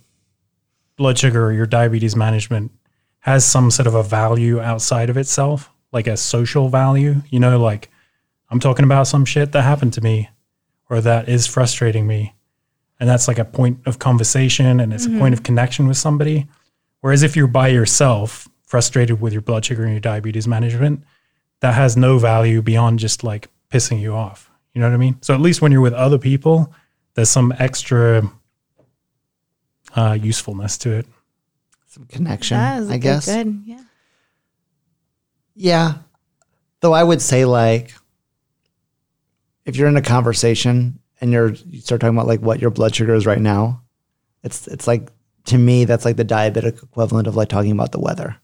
[0.96, 2.72] blood sugar or your diabetes management
[3.20, 7.22] has some sort of a value outside of itself, like a social value.
[7.30, 7.90] You know, like
[8.50, 10.30] I'm talking about some shit that happened to me
[10.88, 12.34] or that is frustrating me.
[12.98, 15.44] And that's like a point of conversation and it's a point of mm-hmm.
[15.44, 16.46] connection with somebody.
[17.00, 21.04] Whereas if you're by yourself, frustrated with your blood sugar and your diabetes management,
[21.60, 24.50] that has no value beyond just like pissing you off.
[24.72, 25.18] You know what I mean?
[25.22, 26.72] So at least when you're with other people,
[27.14, 28.30] there's some extra
[29.96, 31.06] uh, usefulness to it.
[31.88, 33.26] some connection, That is a I guess.
[33.26, 33.62] Good.
[33.64, 33.80] Yeah.
[35.54, 35.94] Yeah.
[36.80, 37.94] Though I would say like
[39.64, 42.94] if you're in a conversation and you're you start talking about like what your blood
[42.94, 43.82] sugar is right now,
[44.42, 45.08] it's it's like
[45.46, 48.36] to me that's like the diabetic equivalent of like talking about the weather.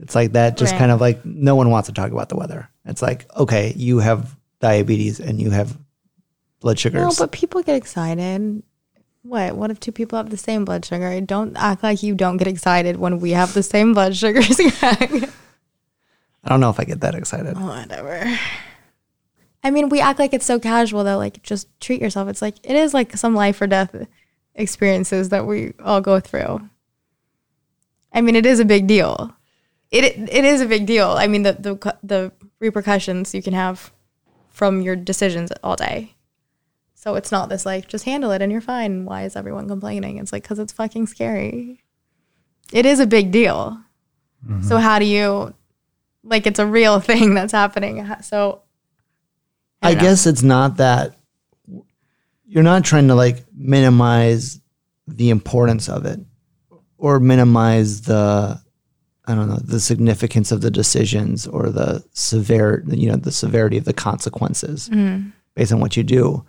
[0.00, 0.78] It's like that just Right.
[0.80, 2.68] kind of like no one wants to talk about the weather.
[2.84, 5.78] It's like, okay, you have diabetes and you have
[6.60, 7.00] blood sugars.
[7.00, 7.18] No, sugars.
[7.18, 8.62] but people get excited.
[9.24, 9.56] What?
[9.56, 11.18] What if two people have the same blood sugar?
[11.22, 14.56] Don't act like you don't get excited when we have the same blood sugars.
[14.56, 15.30] Greg.
[16.44, 17.54] I don't know if I get that excited.
[17.56, 18.38] Oh, whatever.
[19.62, 21.16] I mean, we act like it's so casual though.
[21.16, 22.28] Like, just treat yourself.
[22.28, 23.96] It's like it is like some life or death
[24.54, 26.68] experiences that we all go through.
[28.12, 29.34] I mean, it is a big deal.
[29.90, 31.12] It it is a big deal.
[31.12, 33.90] I mean, the the the repercussions you can have
[34.50, 36.14] from your decisions all day.
[37.04, 39.04] So it's not this like just handle it and you're fine.
[39.04, 40.16] Why is everyone complaining?
[40.16, 41.84] It's like because it's fucking scary.
[42.72, 43.78] It is a big deal.
[44.48, 44.62] Mm-hmm.
[44.62, 45.52] So how do you
[46.22, 48.10] like it's a real thing that's happening?
[48.22, 48.62] So
[49.82, 51.14] I, don't guess it's not that
[52.46, 54.58] you're not trying to like minimize
[55.06, 56.20] the importance of it
[56.96, 58.58] or minimize the
[59.26, 63.76] I don't know the significance of the decisions or the severe you know the severity
[63.76, 65.28] of the consequences mm-hmm.
[65.54, 66.46] based on what you do.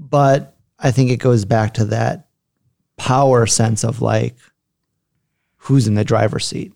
[0.00, 2.28] But I think it goes back to that
[2.96, 4.36] power sense of like
[5.56, 6.72] who's in the driver's seat.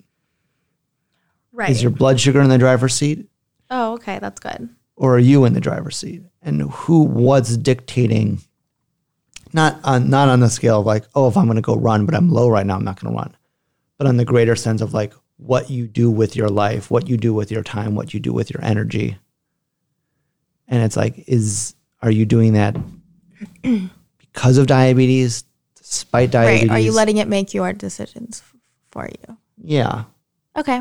[1.53, 1.71] right.
[1.71, 3.29] Is your blood sugar in the driver's seat?
[3.71, 4.69] oh, okay, that's good.
[4.97, 6.23] or are you in the driver's seat?
[6.43, 8.41] And who was dictating
[9.55, 12.15] not on not on the scale of like, oh, if I'm gonna go run, but
[12.15, 13.35] I'm low right now, I'm not gonna run.
[13.99, 17.17] But on the greater sense of like what you do with your life, what you
[17.17, 19.17] do with your time, what you do with your energy.
[20.69, 22.77] And it's like, is are you doing that
[24.21, 25.45] because of diabetes,
[25.77, 26.69] despite diabetes?
[26.69, 26.77] Right.
[26.77, 28.43] Are you letting it make your decisions
[28.91, 29.37] for you?
[29.63, 30.05] Yeah.
[30.57, 30.81] Okay.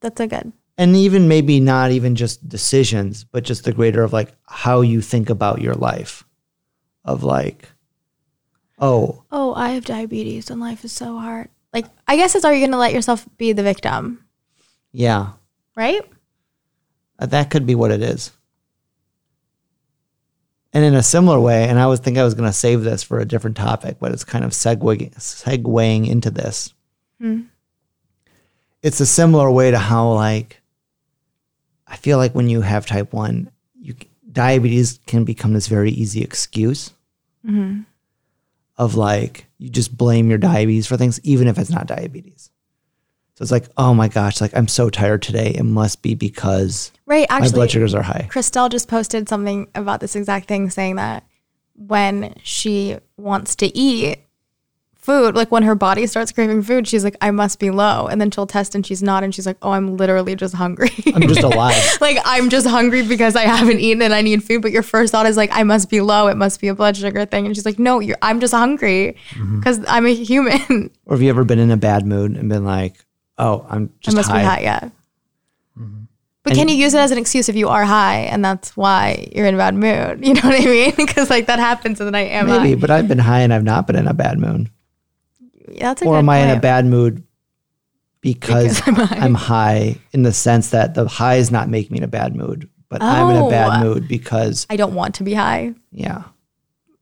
[0.00, 0.52] That's a good.
[0.76, 5.00] and even maybe not even just decisions, but just the greater of like how you
[5.00, 6.24] think about your life.
[7.04, 7.68] Of like,
[8.78, 11.48] oh, Oh, I have diabetes and life is so hard.
[11.72, 14.24] Like, I guess it's are you going to let yourself be the victim?
[14.92, 15.32] yeah,
[15.76, 16.02] Right?
[17.18, 18.30] uh, that could be what it is.
[20.74, 23.04] And in a similar way, and I was think I was going to save this
[23.04, 26.74] for a different topic, but it's kind of segue, segueing into this.
[27.20, 27.42] Hmm.
[28.82, 30.60] It's a similar way to how like
[31.86, 33.94] I feel like when you have type one, you
[34.30, 36.90] diabetes can become this very easy excuse
[37.46, 37.82] mm-hmm.
[38.76, 42.50] of like you just blame your diabetes for things, even if it's not diabetes.
[43.36, 45.54] So it's like, oh my gosh, like I'm so tired today.
[45.56, 47.26] It must be because Right.
[47.28, 48.28] actually, my blood sugars are high.
[48.30, 51.24] Christel just posted something about this exact thing saying that
[51.74, 54.20] when she wants to eat
[54.94, 58.06] food, like when her body starts craving food, she's like, I must be low.
[58.06, 59.22] And then she'll test and she's not.
[59.24, 60.90] And she's like, oh, I'm literally just hungry.
[61.14, 61.98] I'm just alive.
[62.00, 64.62] like, I'm just hungry because I haven't eaten and I need food.
[64.62, 66.28] But your first thought is like, I must be low.
[66.28, 67.44] It must be a blood sugar thing.
[67.44, 69.58] And she's like, no, you're, I'm just hungry Mm-hmm.
[69.58, 70.90] because I'm a human.
[71.04, 73.03] or have you ever been in a bad mood and been like,
[73.38, 74.38] oh, I'm I just must high.
[74.40, 74.60] be high.
[74.60, 74.80] Yeah.
[75.78, 76.00] Mm-hmm.
[76.42, 79.28] But can you use it as an excuse if you are high and that's why
[79.34, 80.22] you're in a bad mood?
[80.26, 80.92] You know what I mean?
[80.96, 82.74] Because like that happens and then I am Maybe, high.
[82.80, 84.70] but I've been high and I've not been in a bad mood.
[85.68, 87.24] Yeah, that's a Or good am I in a bad mood
[88.20, 89.16] because, Because I'm high.
[89.24, 92.36] I'm high in the sense that the high is not making me in a bad
[92.36, 93.84] mood, but I'm in a bad Oh.
[93.84, 95.74] mood because, I don't want to be high.
[95.92, 96.24] yeah,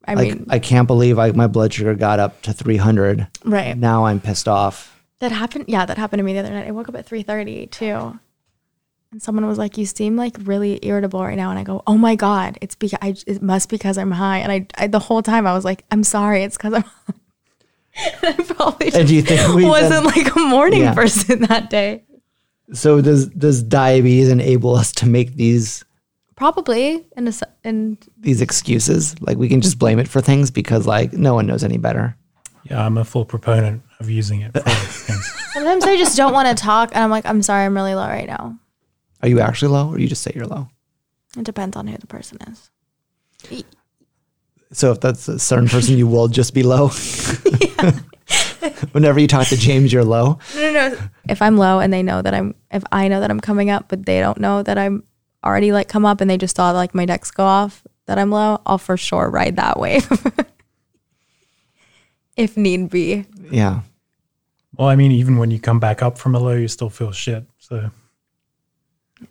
[0.07, 3.27] I like mean, I can't believe I, my blood sugar got up to 300.
[3.45, 3.77] right.
[3.77, 5.02] Now I'm pissed off.
[5.23, 5.67] That happened.
[5.69, 6.67] Yeah, that happened to me the other night.
[6.67, 8.19] I woke up at 3:30 too.
[9.13, 11.97] And someone was like, "You seem like really irritable right now." And I go, "Oh
[11.97, 15.23] my god, it's because I, it must because I'm high." And I, I the whole
[15.23, 17.15] time I was like, "I'm sorry, it's because I'm." high."
[18.25, 20.95] and I probably And do you think we wasn't like a morning Yeah.
[20.95, 22.03] person that day.
[22.73, 25.85] So does does diabetes enable us to make these
[26.35, 29.15] Probably in a s- in these excuses?
[29.21, 32.17] Like we can just blame it for things because like no one knows any better.
[32.65, 35.33] Yeah, I'm a full proponent of using it for things.
[35.53, 38.07] sometimes I just don't want to talk, and I'm like, "I'm sorry, I'm really low
[38.07, 38.59] right now."
[39.23, 40.69] Are you actually low, or you just say you're low?
[41.37, 42.71] It depends on who the person is.
[44.73, 46.89] So if that's a certain person, you will just be low.
[48.93, 50.39] Whenever you talk to James, you're low.
[50.55, 50.99] No, no, no.
[51.29, 53.87] If I'm low and they know that I'm, if I know that I'm coming up,
[53.89, 55.05] but they don't know that I'm
[55.45, 58.31] already like come up and they just saw like my Dex go off that I'm
[58.31, 60.09] low, I'll for sure ride that wave.
[62.37, 63.27] if need be.
[63.51, 63.81] Yeah.
[64.77, 67.13] Well, I mean, even when you come back up from a low, you still feel
[67.13, 67.45] shit.
[67.59, 67.91] So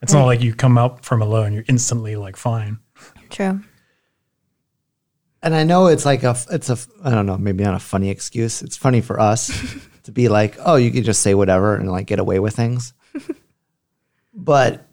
[0.02, 0.28] it's not mm.
[0.28, 2.80] like you come up from a low and you're instantly like fine.
[3.30, 3.62] True.
[5.44, 8.10] And I know it's like a, it's a, I don't know, maybe not a funny
[8.10, 8.62] excuse.
[8.62, 12.06] It's funny for us to be like, oh, you can just say whatever and like
[12.06, 12.94] get away with things.
[14.34, 14.86] but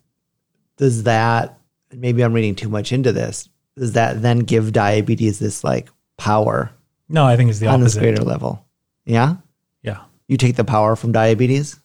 [0.78, 1.58] does that,
[1.92, 6.72] maybe I'm reading too much into this, does that then give diabetes this like power
[7.08, 8.66] No, I think it's the on this greater level?
[9.04, 9.36] Yeah.
[9.82, 10.04] Yeah.
[10.28, 11.80] You take the power from diabetes?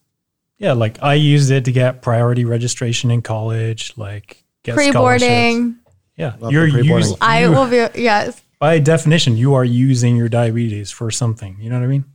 [0.58, 5.78] Yeah, like I used it to get priority registration in college, like get pre-boarding.
[6.16, 8.40] Yeah, Love you're using I will be, yes.
[8.60, 11.58] by definition you are using your diabetes for something.
[11.60, 12.06] You know what I mean?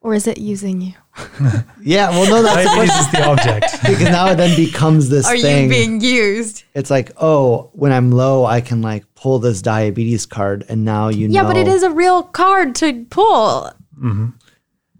[0.00, 0.94] Or is it using you?
[1.82, 2.10] Yeah.
[2.10, 3.82] Well, no, that's the Diabetes is the object.
[3.82, 5.64] because now it then becomes this Are thing.
[5.64, 6.64] you being used?
[6.74, 11.08] it's like, oh, when I'm low, I can like pull this diabetes card, and now
[11.08, 11.34] you know.
[11.34, 11.48] Yeah, know.
[11.48, 13.72] but it is a real card to pull.
[13.96, 14.28] Mm-hmm.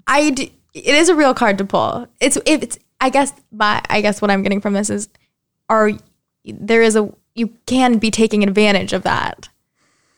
[0.09, 2.07] I d- it is a real card to pull.
[2.21, 5.09] It's if it's I guess my I guess what I'm getting from this is
[5.69, 5.91] are
[6.45, 9.49] there is a you can be taking advantage of that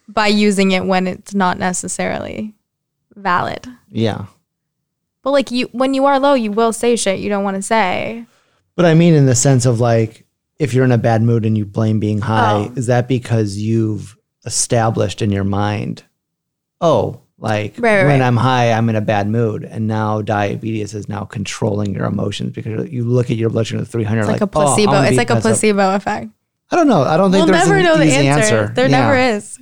[0.09, 2.55] by using it when it's not necessarily
[3.14, 3.66] valid.
[3.90, 4.26] Yeah,
[5.22, 7.62] But like you when you are low, you will say shit you don't want to
[7.62, 8.24] say.
[8.76, 10.24] but I mean, in the sense of like,
[10.59, 12.72] if you're in a bad mood and you blame being high, Oh.
[12.76, 16.05] is that because you've established in your mind,
[16.81, 18.26] oh, like Right, right, when right.
[18.26, 22.53] I'm high, I'm in a bad mood, and now diabetes is now controlling your emotions
[22.53, 24.92] because you look at your blood sugar at 300, It's like, like, a oh, placebo.
[24.92, 26.29] Oh, it's like a placebo effect.
[26.70, 27.03] I don't know.
[27.03, 28.57] I don't think We'll there's never an know the answer.
[28.59, 28.72] answer.
[28.74, 29.00] There Yeah.
[29.00, 29.59] never is.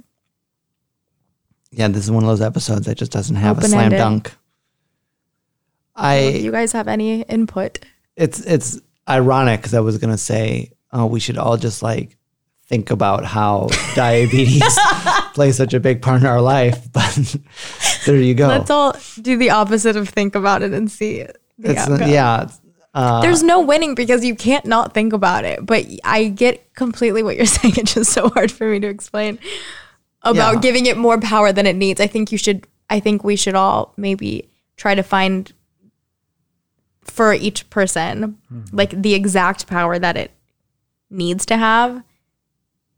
[1.70, 4.32] Yeah, this is one of those episodes that just doesn't have a slam dunk.
[5.94, 7.78] I you guys have any input?
[8.16, 12.16] it's it's ironic because I was gonna say, oh, we should all just like
[12.66, 14.62] think about how diabetes
[15.38, 17.36] plays such a big part in our life, but
[18.06, 18.48] there you go.
[18.48, 21.40] Let's all do the opposite of think about it and see it.
[21.58, 22.10] the it's outcome.
[22.10, 22.48] yeah,
[22.92, 25.64] uh, There's no winning because you can't not think about it.
[25.64, 27.74] But I get completely what you're saying.
[27.76, 29.38] It's just so hard for me to explain
[30.22, 30.60] about Yeah.
[30.60, 32.00] giving it more power than it needs.
[32.00, 32.66] I think you should.
[32.90, 35.52] I think we should all maybe try to find
[37.04, 38.38] for each person
[38.72, 40.30] like the exact power that it
[41.10, 42.02] needs to have,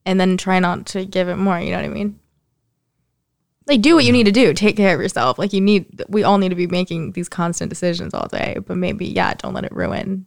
[0.07, 1.59] and then try not to give it more.
[1.61, 2.20] You know what I mean?
[3.71, 4.53] Like do what you need to do.
[4.53, 5.39] Take care of yourself.
[5.39, 6.05] Like you need.
[6.09, 8.59] We all need to be making these constant decisions all day.
[8.67, 10.27] But maybe yeah, don't let it ruin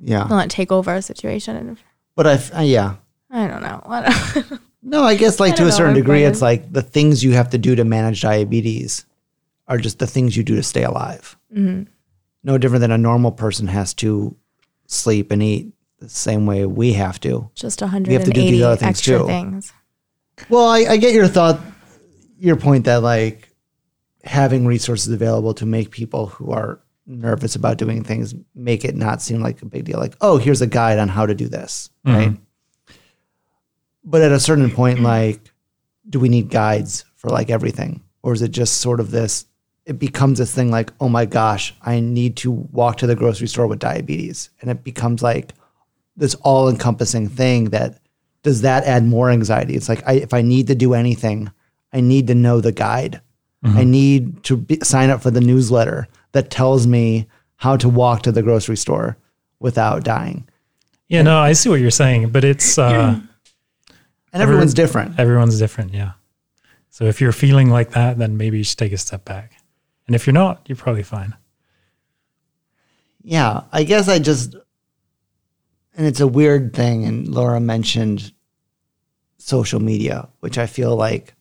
[0.00, 0.20] yeah.
[0.20, 1.78] don't let it take over a situation.
[2.16, 2.96] But i uh, yeah,
[3.30, 3.82] I don't know.
[3.84, 7.24] I don't- No, I guess like I to a certain degree, it's like the things
[7.24, 9.06] you have to do to manage diabetes
[9.66, 11.38] are just the things you do to stay alive.
[11.56, 11.84] Mm-hmm.
[12.42, 14.36] No different than a normal person has to
[14.86, 17.50] sleep and eat the same way we have to.
[17.54, 19.26] Just have to do these 180 other things extra too.
[19.26, 19.72] things.
[20.50, 21.58] Well, I, I get your thought,
[22.44, 23.48] your point that like
[24.22, 29.22] having resources available to make people who are nervous about doing things make it not
[29.22, 29.98] seem like a big deal.
[29.98, 32.16] Like, oh, here's a guide on how to do this, mm-hmm.
[32.16, 32.36] right?
[34.04, 35.52] But at a certain point, like,
[36.08, 39.46] do we need guides for like everything, or is it just sort of this?
[39.86, 43.48] It becomes this thing like, oh my gosh, I need to walk to the grocery
[43.48, 45.54] store with diabetes, and it becomes like
[46.16, 48.00] this all-encompassing thing that
[48.42, 49.74] does that add more anxiety?
[49.74, 51.50] It's like I, if I need to do anything,
[51.94, 53.20] I need to know the guide.
[53.66, 57.26] I need to be, sign up for the newsletter that tells me
[57.56, 59.16] how to walk to the grocery store
[59.58, 60.46] without dying.
[61.08, 63.18] Yeah, no, I see what you're saying, but it's uh,
[64.34, 65.18] And everyone's different.
[65.18, 65.94] everyone's different.
[65.94, 66.12] Yeah.
[66.90, 69.52] So if you're feeling like that, then maybe you should take a step back.
[70.06, 71.34] And if you're not, you're probably fine.
[73.22, 74.54] Yeah, I guess I just,
[75.96, 77.06] and it's a weird thing.
[77.06, 78.30] And Laura mentioned
[79.38, 81.32] social media, which I feel like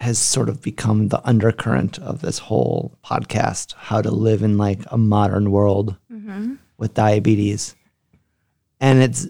[0.00, 4.80] has sort of become the undercurrent of this whole podcast how to live in like
[4.90, 6.54] a modern world mm-hmm.
[6.78, 7.76] with diabetes.
[8.80, 9.28] And it's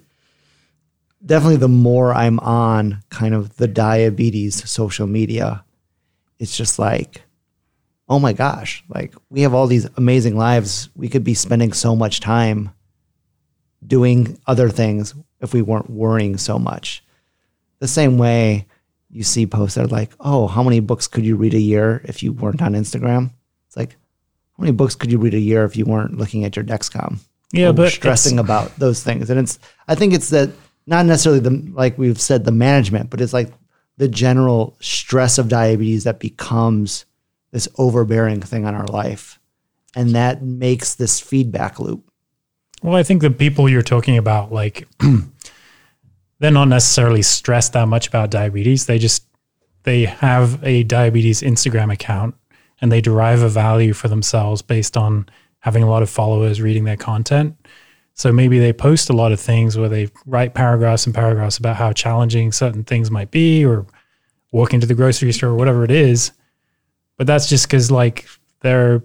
[1.26, 5.64] definitely the more I'm on kind of the diabetes social media,
[6.38, 7.22] it's just like,
[8.09, 10.88] oh my gosh, like we have all these amazing lives.
[10.94, 12.70] We could be spending so much time
[13.85, 17.02] doing other things if we weren't worrying so much.
[17.80, 18.66] The same way
[19.11, 22.01] you see posts that are like, oh, how many books could you read a year
[22.05, 23.31] if you weren't on Instagram?
[23.66, 23.96] It's like,
[24.57, 27.18] how many books could you read a year if you weren't looking at your Dexcom?
[27.53, 29.29] Yeah, but stressing about those things.
[29.31, 30.51] And it's, I think it's that
[30.87, 33.53] not necessarily the, like we've said, the management, but it's like
[33.96, 37.05] the general stress of diabetes that becomes
[37.51, 39.38] this overbearing thing on our life.
[39.96, 42.09] And that makes this feedback loop.
[42.83, 44.88] Well, I think the people you're talking about, like,
[46.40, 48.87] they're not necessarily stressed that much about diabetes.
[48.87, 49.24] They just
[49.85, 52.35] they have a diabetes Instagram account
[52.81, 55.29] and they derive a value for themselves based on
[55.61, 57.57] having a lot of followers reading their content.
[58.14, 61.76] So maybe they post a lot of things where they write paragraphs and paragraphs about
[61.76, 63.87] how challenging certain things might be or
[64.53, 66.33] walking to the grocery store or whatever it is.
[67.16, 68.26] But that's just because like
[68.61, 69.03] they're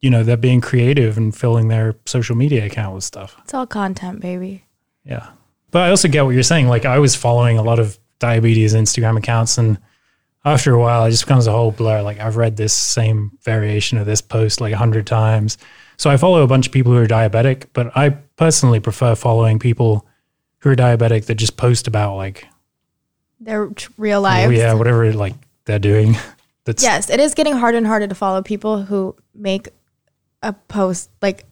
[0.00, 3.36] you know, they're being creative and filling their social media account with stuff.
[3.44, 4.64] It's all content, baby.
[5.04, 5.28] Yeah.
[5.72, 6.68] But I also get what you're saying.
[6.68, 9.78] Like I was following a lot of diabetes Instagram accounts and
[10.44, 12.02] after a while it just becomes a whole blur.
[12.02, 15.58] Like I've read this same variation of this post like a hundred times.
[15.96, 19.58] So I follow a bunch of people who are diabetic, but I personally prefer following
[19.58, 20.06] people
[20.58, 22.46] who are diabetic that just post about like
[23.40, 24.52] Their real oh, lives.
[24.52, 26.16] yeah, whatever like they're doing.
[26.64, 29.68] That's Yes, it is getting harder and harder to follow people who make
[30.42, 31.44] a post like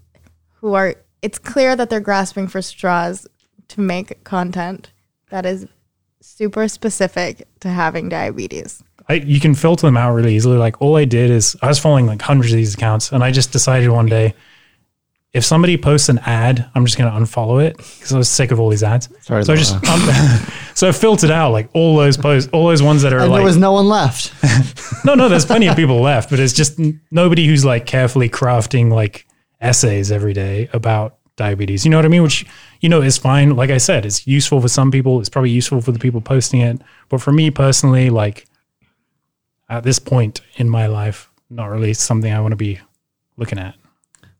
[0.57, 3.27] who are it's clear that they're grasping for straws
[3.71, 4.91] to make content
[5.31, 5.67] that is
[6.21, 8.83] super specific to having diabetes.
[9.09, 10.57] I, you can filter them out really easily.
[10.57, 13.31] Like all I did is I was following like hundreds of these accounts, and I
[13.31, 14.35] just decided one day
[15.33, 18.51] if somebody posts an ad, I'm just going to unfollow it because I was sick
[18.51, 19.09] of all these ads.
[19.21, 20.01] Sorry, so I just um,
[20.75, 23.39] so I filtered out like all those posts, all those ones that are And like
[23.39, 24.33] there was no one left.
[25.05, 25.29] no, no.
[25.29, 29.27] There's plenty of people left, but it's just n- nobody who's like carefully crafting like
[29.61, 31.85] essays every day about diabetes.
[31.85, 32.23] You know what I mean?
[32.23, 32.47] Which
[32.81, 33.57] you know is fine.
[33.57, 35.19] Like I said, it's useful for some people.
[35.21, 38.47] It's probably useful for the people posting it, but for me personally, like
[39.69, 42.79] at this point in my life, not really something I want to be
[43.37, 43.75] looking at.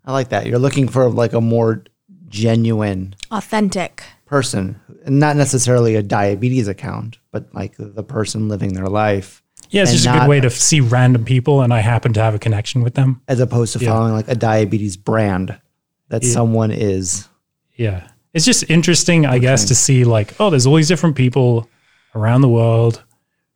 [0.05, 0.47] I like that.
[0.47, 1.85] You're looking for like a more
[2.29, 4.03] genuine Authentic.
[4.27, 9.91] person, not necessarily a diabetes account, but like the person living their life, Yeah, it's
[9.93, 12.39] And just a good way to see random people, and I happen to have a
[12.41, 13.21] connection with them.
[13.29, 13.91] as opposed to Yeah.
[13.91, 15.59] following like a diabetes brand
[16.11, 16.31] that Yeah.
[16.33, 17.27] someone is.
[17.75, 18.07] Yeah.
[18.35, 21.69] It's just interesting, I guess, to see like, oh, there's all these different people
[22.15, 23.03] around the world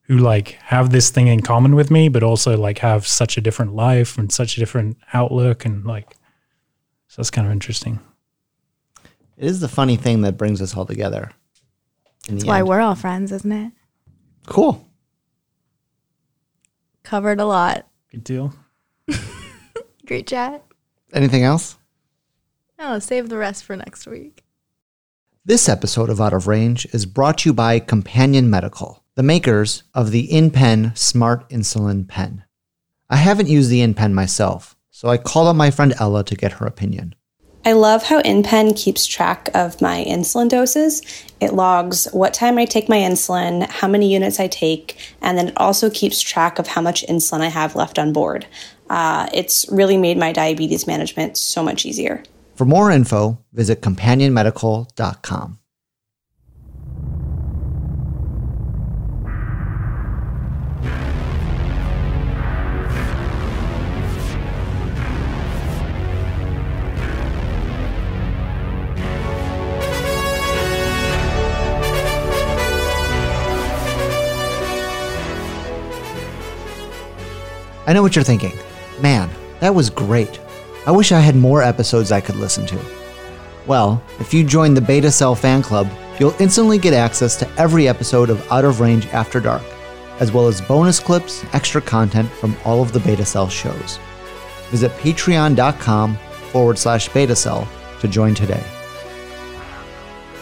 [0.07, 3.41] who like have this thing in common with me, but also like have such a
[3.41, 5.65] different life and such a different outlook.
[5.65, 6.17] And like,
[7.09, 8.01] so that's kind of interesting.
[9.37, 11.31] It is the funny thing that brings us all together.
[12.29, 12.69] in That's why end.
[12.69, 13.73] we're all friends, isn't it?
[14.47, 14.87] cool.
[17.03, 17.87] Covered a lot.
[18.11, 18.55] Good deal.
[20.07, 20.65] Great chat.
[21.13, 21.77] Anything else?
[22.79, 24.43] No, save the rest for next week.
[25.45, 29.85] This episode of Out of Range is brought to you by Companion Medical, the makers
[29.95, 32.45] of the InPen Smart Insulin Pen.
[33.09, 36.53] I haven't used the InPen myself, so I called on my friend Ella to get
[36.53, 37.15] her opinion.
[37.67, 41.01] I love how InPen keeps track of my insulin doses.
[41.41, 45.49] It logs what time I take my insulin, how many units I take, and then
[45.49, 48.47] it also keeps track of how much insulin I have left on board.
[48.91, 52.23] Uh, it's really made my diabetes management so much easier.
[52.55, 55.59] For more info, visit companionmedical.com.
[77.87, 78.53] I know what you're thinking.
[79.01, 79.29] Man,
[79.61, 80.41] that was great.
[80.87, 82.79] I wish I had more episodes I could listen to.
[83.67, 85.89] Well, if you join the Beta Cell fan club,
[86.21, 89.63] you'll instantly get access to every episode of Out of Range After Dark,
[90.21, 93.99] as well as bonus clips, extra content from all of the Beta Cell shows.
[94.71, 96.17] Visit patreon.com
[96.53, 97.67] forward slash beta cell
[98.01, 98.63] to join today.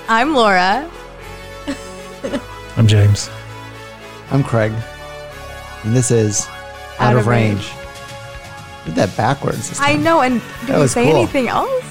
[0.09, 0.91] I'm Laura.
[2.77, 3.31] I'm James.
[4.33, 4.73] I'm Craig,
[5.85, 6.49] and this is
[6.99, 7.71] Out, of Range.
[8.85, 9.79] Did that backwards.
[9.81, 11.17] I know, and did was say cool.
[11.17, 11.85] anything else?